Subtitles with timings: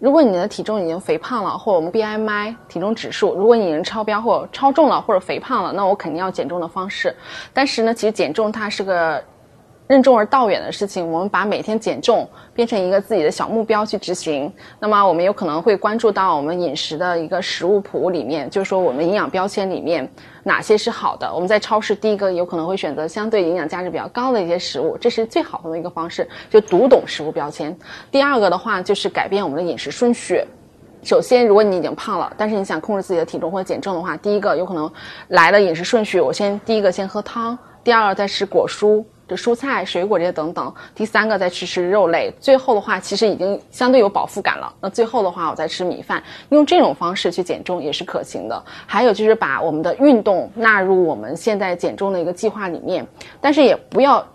[0.00, 7.12] 如果你的体重已经肥胖了，或我们 BMI 体重指数，如果你已经超标或超重了或者肥胖了，那我肯定要减重的方式。
[7.52, 9.20] 但是呢，其实减重它是个
[9.88, 11.10] 任重而道远的事情。
[11.10, 20.08] 我们把每天减重变成一个自己的小目标去执行，那么我们有可能会关注到我们饮食的一个食物谱里面，就是说我们营养标签里面
[20.44, 21.28] 哪些是好的。
[21.34, 27.76] 我们在超市第一个有可能会选择相对营养价值比较高的一些食物，这是最好的一个方式，就读懂食物标签。
[28.10, 30.44] 第二个的话就是改变我们的饮食顺序。
[31.02, 34.90] 首先，如果你已经胖了，但是你想控制自己的体重或者减重的话，第一个有可能
[35.28, 39.02] 来的饮食顺序，我先第一个先喝汤，第二个再吃果蔬。
[39.28, 44.72] 这蔬菜、水果这些等等，第三个再去吃肉类，最后的话其实已经相对有饱腹感了。
[44.80, 48.60] 那最后的话，我再吃米饭，用这种方式去减重也是可行的。
[48.86, 53.06] 还有就是把我们的运动纳入我们现在减重的一个计划里面，
[53.40, 54.26] 但是也不要。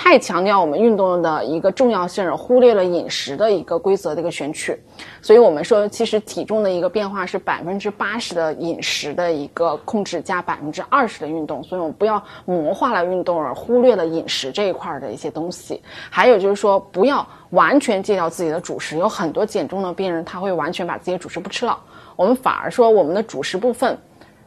[0.00, 4.80] 太强调我们运动的一个重要性，而忽略了饮食的一个规则的一个选取，
[5.20, 15.82] 所以我们说，其实体重的一个变化是百分之八十的饮食的一个控制加百分之二十的运动，所以我们不要魔化了运动而忽略了饮食这一块的一些东西。
[16.08, 21.76] 还有就是说，不要完全戒掉自己的主食，有很多减重的病人他会完全把自己的主食不吃了，
[22.14, 23.98] 我们反而说我们的主食部分。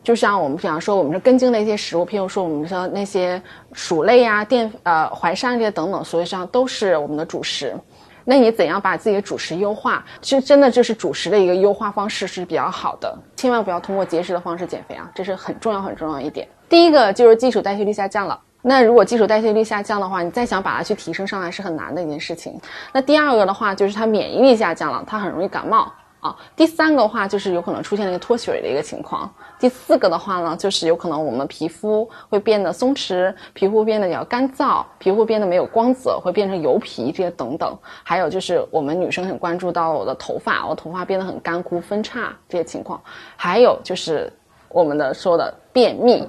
[0.04, 3.42] 就像我们比方说，我们是根茎的一些食物，譬如说我们说那些
[3.74, 7.76] 薯类呀、淀呃淮山这些等等，所以上都是我们的主食。
[8.24, 10.06] 那你怎样把自己的主食优化？
[10.22, 13.18] 其实真的就是主食的一个优化方式是比较好的。
[13.36, 16.48] 千万不要通过节食的方式减肥啊，这是很重要很重要一点。
[16.70, 18.40] 第一个就是基础代谢率下降了。
[18.62, 22.60] 那如果基础代谢率下降的话，你再想把它去提升上来是很难的一件事情。
[22.94, 25.92] 那第二个的话就是它免疫力下降了，它很容易感冒。
[26.22, 29.28] 啊，第三个话就是有可能出现了一个脱水的一个情况。
[29.60, 37.76] 第四个的话呢，就是有可能我们皮肤会变得松弛，皮肤变得比较干燥，皮肤变得没有光泽，会变成油皮这些等等。
[38.04, 43.02] 还有就是我们女生很关注到我的头发，我头发变得很干枯分叉这些情况。
[43.36, 44.32] 还有就是
[44.70, 46.24] 我们的说的便秘，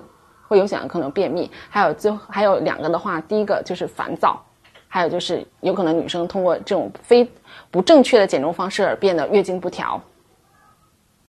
[0.49, 1.51] 会有想可能便秘。
[1.69, 4.43] 还有最后还有两个的话，第一个就是烦躁。
[4.95, 7.27] 还有就是，有可能女生通过这种非
[7.71, 9.99] 不正确的减重方式而变得月经不调。